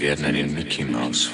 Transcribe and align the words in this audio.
werden 0.00 0.24
einen 0.24 0.54
Mickey 0.54 0.84
Mouse 0.84 1.30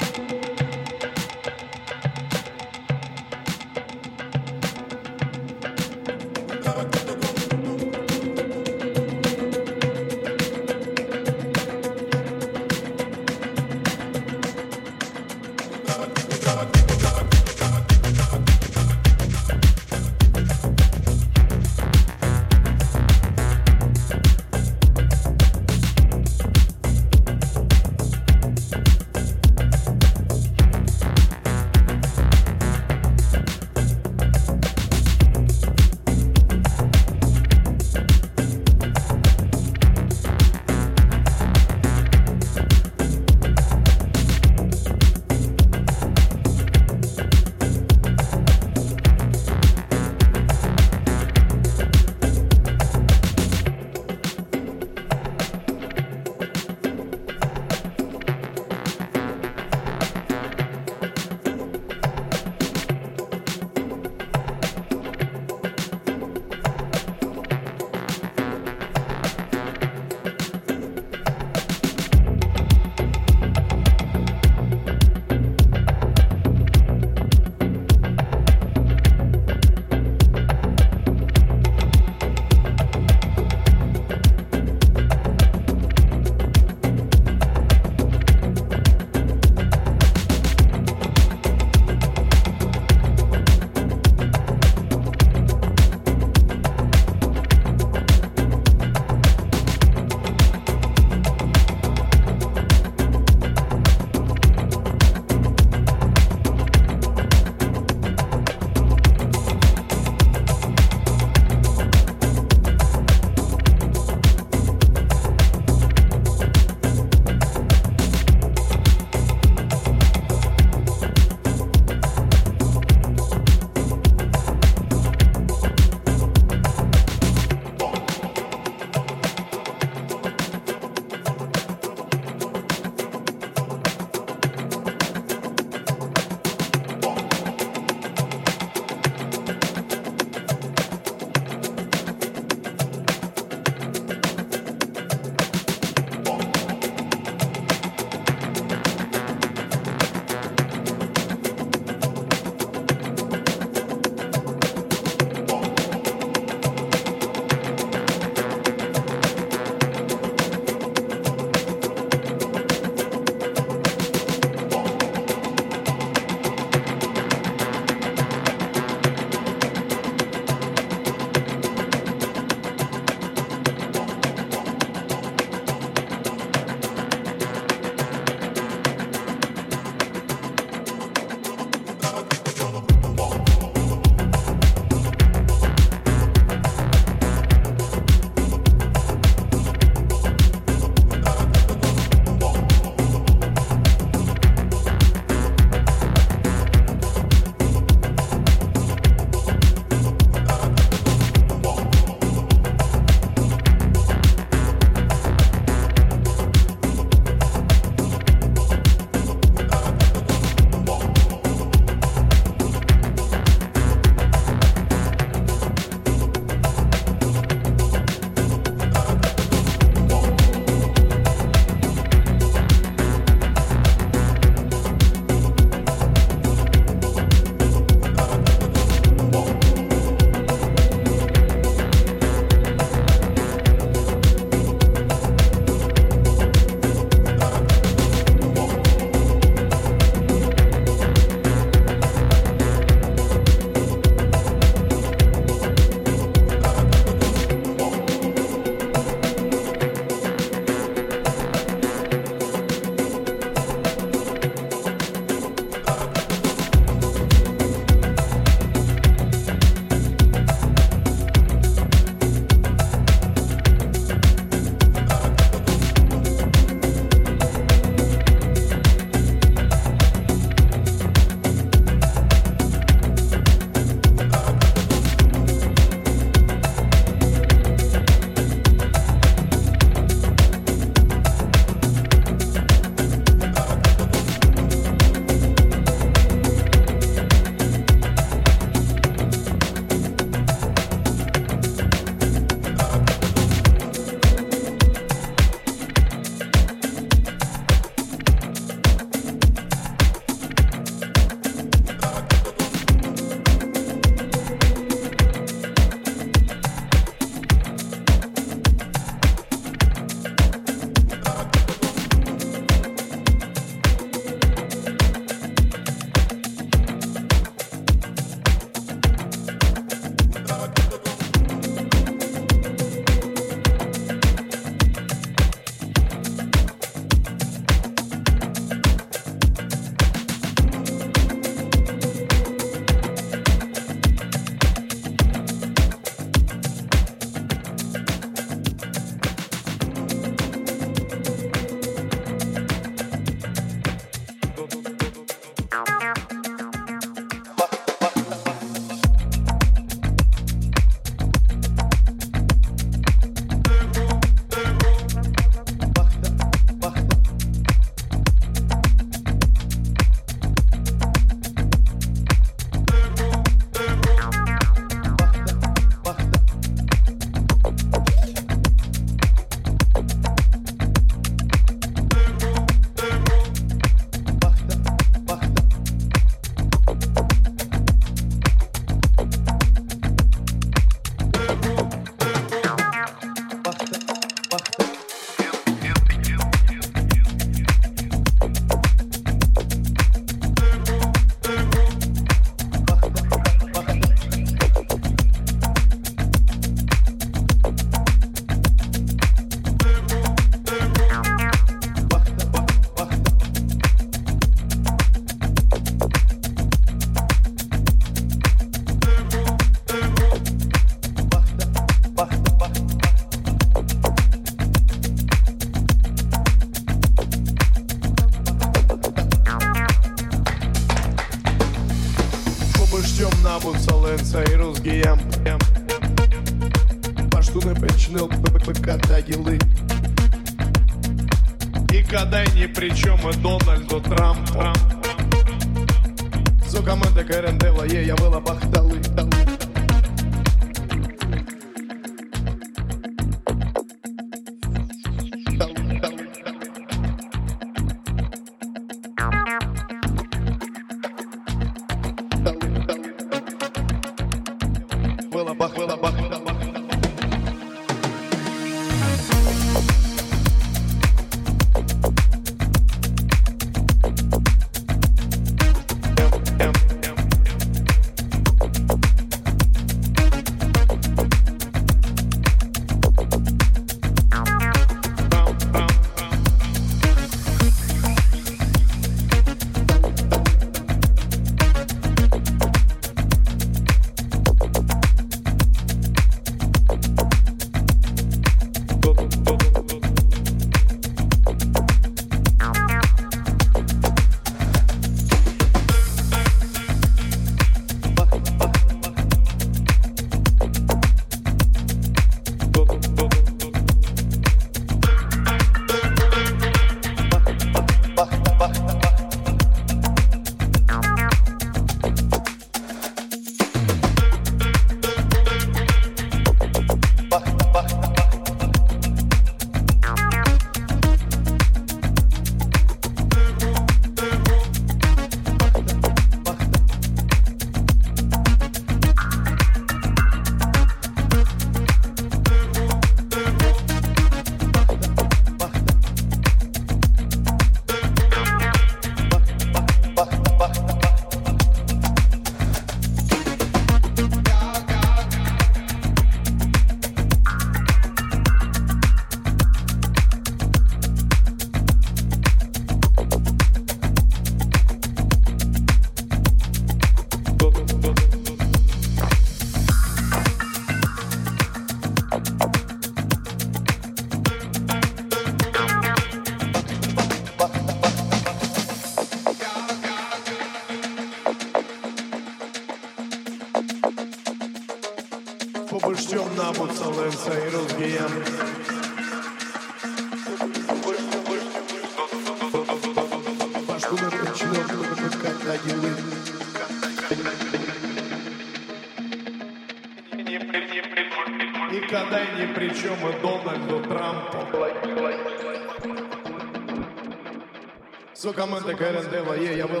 команда 598.53 598.93
КРНД 598.93 599.47
Вае, 599.47 599.77
я 599.77 599.87
была 599.87 600.00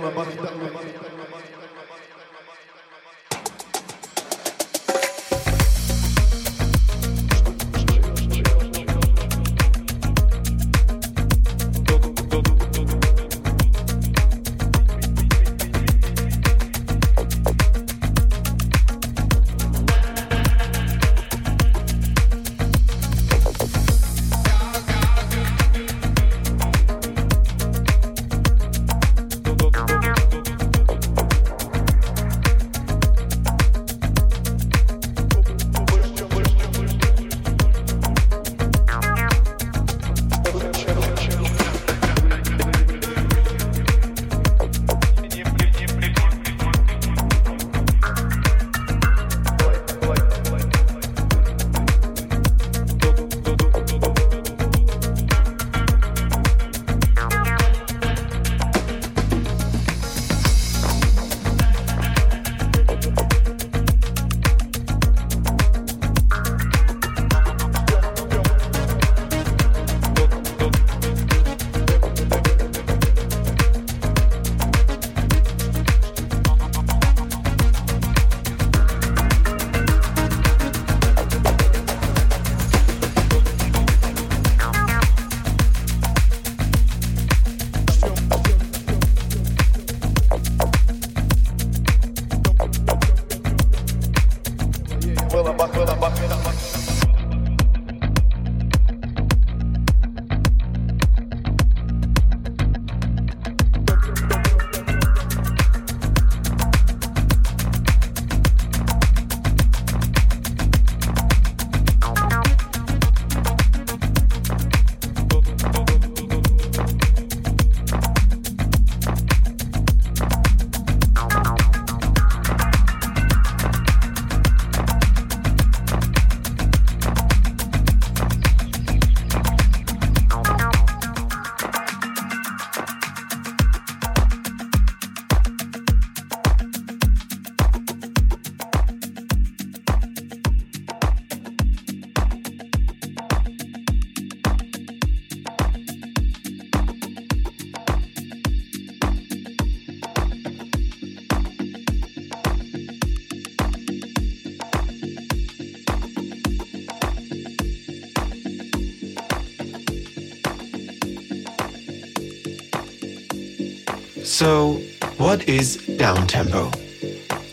So, 164.42 164.80
what 165.18 165.48
is 165.48 165.76
downtempo? 165.76 166.68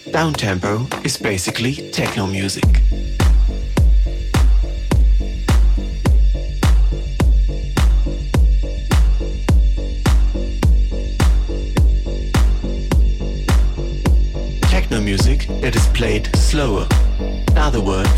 Downtempo 0.09 1.05
is 1.05 1.17
basically 1.17 1.91
techno 1.91 2.25
music. 2.25 2.63
Techno 14.63 14.99
music 14.99 15.45
that 15.61 15.75
is 15.75 15.85
played 15.89 16.35
slower. 16.35 16.87
In 17.19 17.57
other 17.59 17.81
words, 17.81 18.08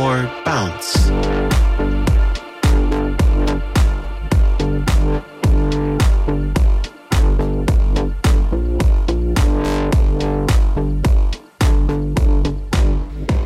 more 0.00 0.30
bounce. 0.46 1.10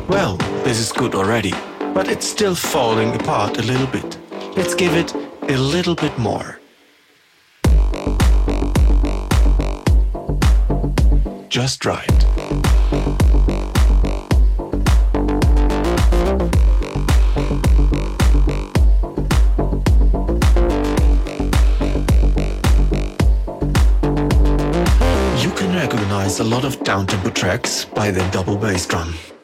Well, 0.07 0.37
this 0.63 0.79
is 0.79 0.93
good 0.93 1.13
already, 1.13 1.51
but 1.93 2.07
it's 2.07 2.25
still 2.25 2.55
falling 2.55 3.13
apart 3.15 3.57
a 3.57 3.61
little 3.63 3.87
bit. 3.87 4.17
Let's 4.55 4.75
give 4.75 4.93
it 4.93 5.13
a 5.49 5.57
little 5.57 5.95
bit 5.95 6.17
more. 6.17 6.61
Just 11.49 11.85
right. 11.85 12.34
A 26.39 26.43
lot 26.43 26.65
of 26.65 26.79
downtempo 26.79 27.33
tracks 27.33 27.85
by 27.85 28.11
the 28.11 28.21
double 28.31 28.57
bass 28.57 28.85
drum. 28.85 29.34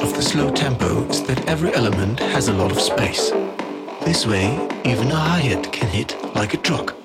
Of 0.00 0.14
the 0.14 0.22
slow 0.22 0.50
tempo 0.50 1.04
is 1.10 1.22
that 1.24 1.46
every 1.46 1.74
element 1.74 2.18
has 2.18 2.48
a 2.48 2.52
lot 2.52 2.72
of 2.72 2.80
space. 2.80 3.30
This 4.06 4.26
way, 4.26 4.54
even 4.84 5.10
a 5.10 5.14
hi-hat 5.14 5.70
can 5.70 5.88
hit 5.88 6.16
like 6.34 6.54
a 6.54 6.56
truck. 6.56 7.01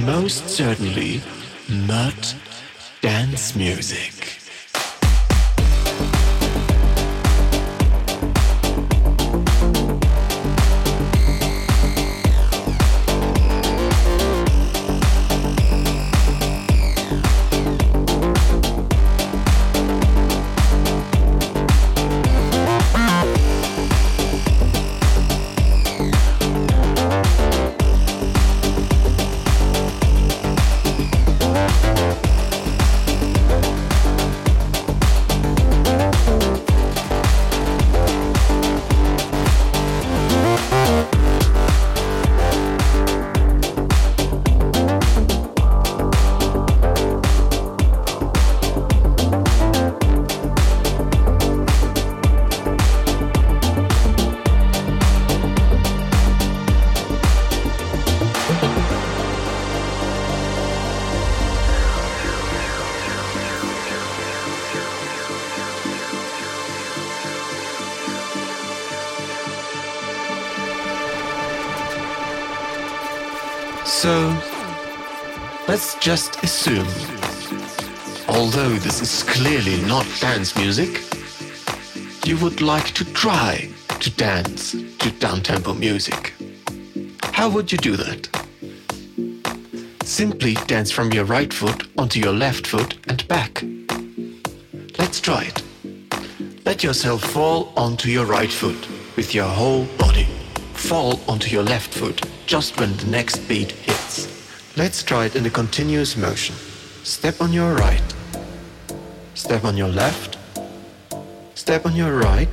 Most 0.00 0.48
certainly 0.48 1.20
not 1.68 2.34
dance 3.00 3.54
music. 3.56 4.21
Just 76.02 76.42
assume, 76.42 76.88
although 78.28 78.70
this 78.70 79.00
is 79.00 79.22
clearly 79.22 79.80
not 79.82 80.04
dance 80.18 80.56
music, 80.56 81.00
you 82.26 82.36
would 82.38 82.60
like 82.60 82.86
to 82.86 83.04
try 83.12 83.70
to 84.00 84.10
dance 84.10 84.72
to 84.72 85.10
downtempo 85.20 85.78
music. 85.78 86.34
How 87.22 87.48
would 87.50 87.70
you 87.70 87.78
do 87.78 87.96
that? 87.96 88.28
Simply 90.02 90.54
dance 90.66 90.90
from 90.90 91.12
your 91.12 91.24
right 91.24 91.54
foot 91.54 91.86
onto 91.96 92.18
your 92.18 92.32
left 92.32 92.66
foot 92.66 92.98
and 93.06 93.24
back. 93.28 93.62
Let's 94.98 95.20
try 95.20 95.44
it. 95.44 95.62
Let 96.66 96.82
yourself 96.82 97.22
fall 97.22 97.72
onto 97.76 98.08
your 98.08 98.26
right 98.26 98.50
foot 98.50 98.88
with 99.14 99.36
your 99.36 99.46
whole 99.46 99.84
body. 99.98 100.26
Fall 100.72 101.20
onto 101.28 101.48
your 101.48 101.62
left 101.62 101.94
foot 101.94 102.22
just 102.46 102.80
when 102.80 102.96
the 102.96 103.06
next 103.06 103.36
beat 103.46 103.70
hits. 103.70 103.91
Let's 104.74 105.02
try 105.02 105.26
it 105.26 105.36
in 105.36 105.44
a 105.44 105.50
continuous 105.50 106.16
motion. 106.16 106.56
Step 107.04 107.42
on 107.42 107.52
your 107.52 107.74
right. 107.74 108.02
Step 109.34 109.64
on 109.64 109.76
your 109.76 109.88
left. 109.88 110.38
Step 111.54 111.84
on 111.84 111.94
your 111.94 112.16
right. 112.16 112.48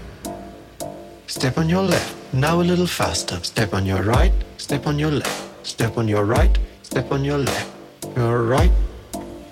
Step 1.27 1.57
on 1.57 1.69
your 1.69 1.81
left. 1.81 2.13
Now 2.33 2.59
a 2.59 2.65
little 2.71 2.87
faster. 2.87 3.39
Step 3.41 3.73
on 3.73 3.85
your 3.85 4.03
right. 4.03 4.33
Step 4.57 4.85
on 4.85 4.99
your 4.99 5.11
left. 5.11 5.65
Step 5.65 5.97
on 5.97 6.09
your 6.09 6.25
right. 6.25 6.59
Step 6.83 7.09
on 7.13 7.23
your 7.23 7.37
left. 7.37 7.71
Your 8.17 8.43
right. 8.43 8.71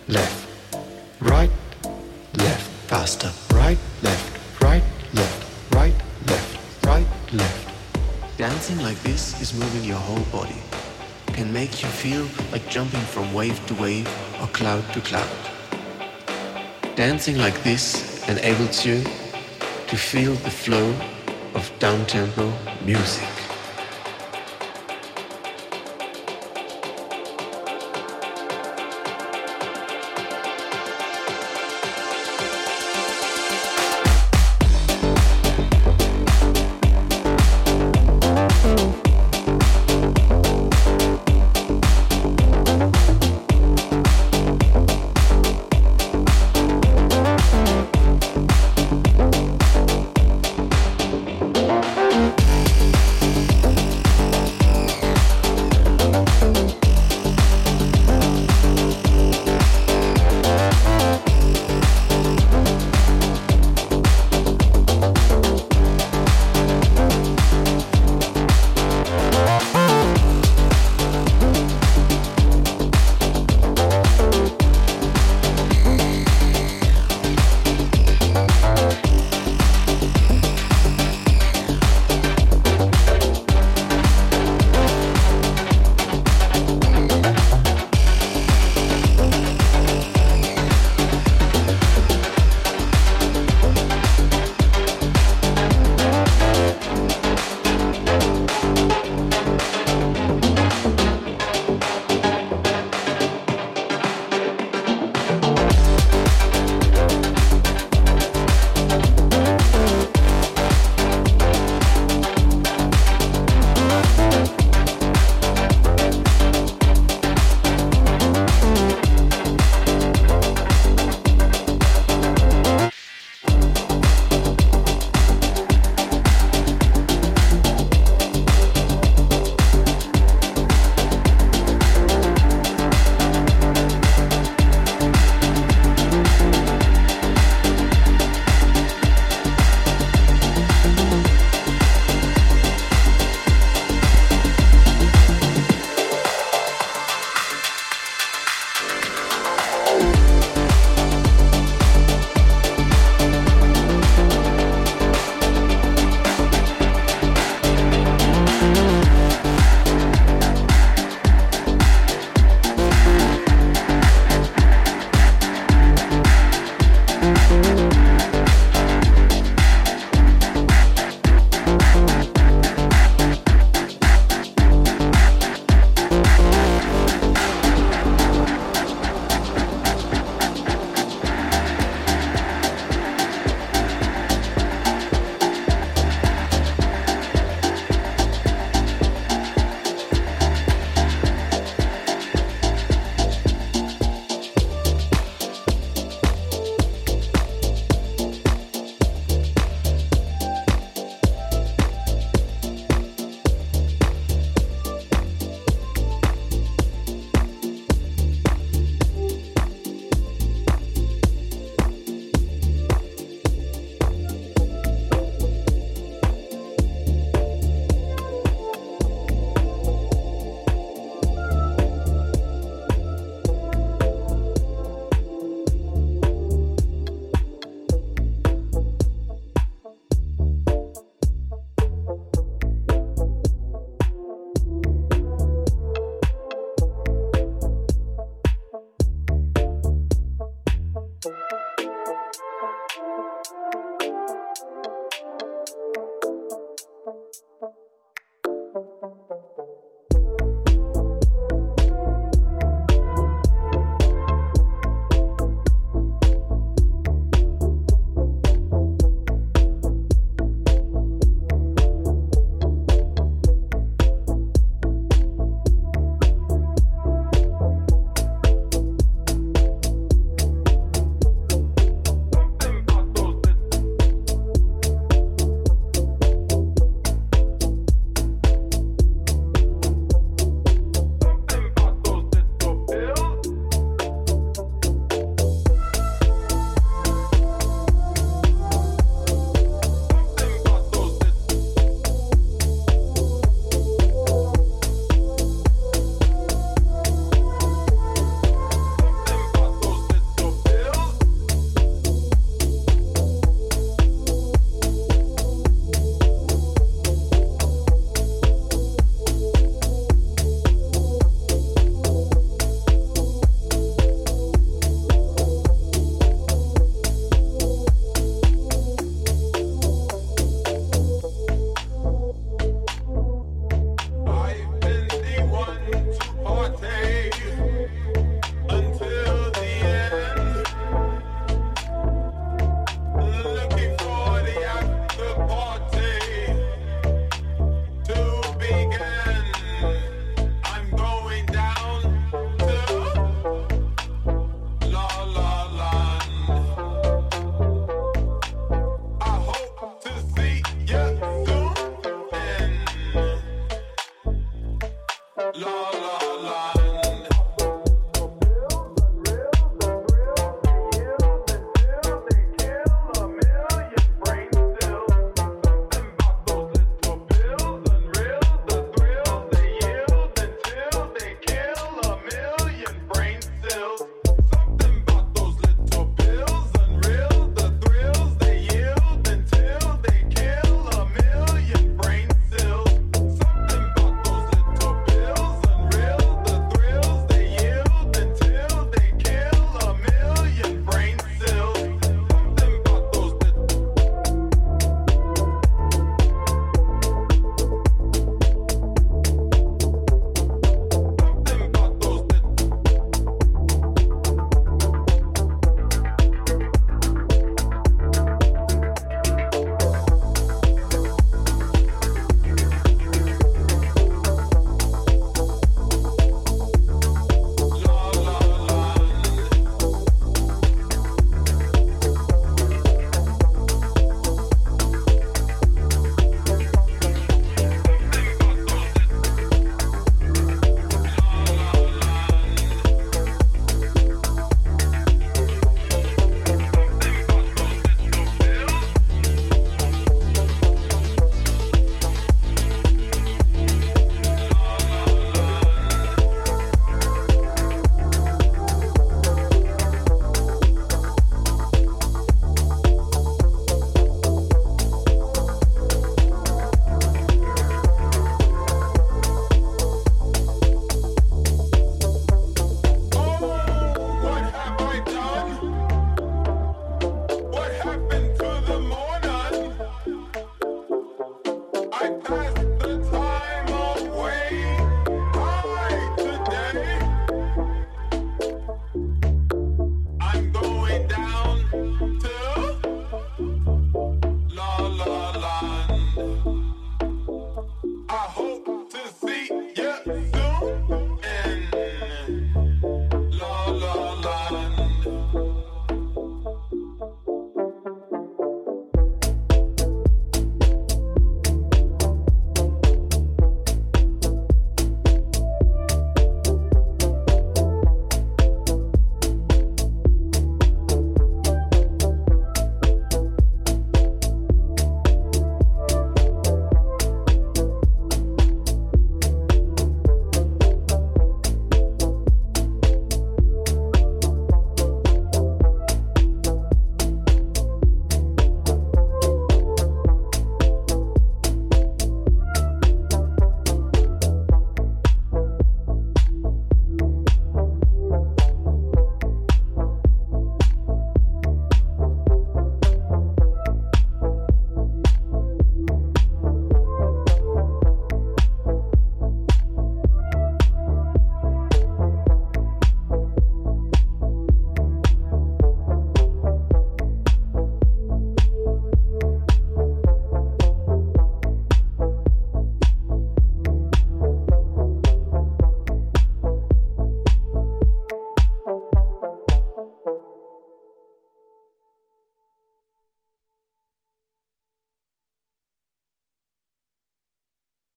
Left. 0.09 0.47
Right. 1.21 1.51
Left. 2.33 2.69
Faster. 2.89 3.31
Right. 3.55 3.77
Left. 4.03 4.61
Right. 4.61 4.83
Left. 5.13 5.73
Right. 5.73 5.95
Left. 6.27 6.85
Right. 6.85 7.07
Left 7.31 7.67
Dancing 8.37 8.79
like 8.83 9.01
this 9.03 9.41
is 9.41 9.53
moving 9.53 9.85
your 9.85 9.97
whole 9.99 10.25
body. 10.37 10.66
Can 11.37 11.53
make 11.53 11.83
you 11.83 11.87
feel 11.87 12.27
like 12.51 12.67
jumping 12.67 12.99
from 13.13 13.31
wave 13.31 13.63
to 13.67 13.75
wave 13.75 14.07
or 14.41 14.47
cloud 14.47 14.83
to 14.93 15.01
cloud. 15.01 15.37
Dancing 16.95 17.37
like 17.37 17.61
this 17.61 18.27
enables 18.27 18.83
you 18.83 19.03
to 19.85 19.95
feel 19.95 20.33
the 20.33 20.49
flow 20.49 20.89
of 21.53 21.71
downtempo 21.77 22.51
music. 22.83 23.36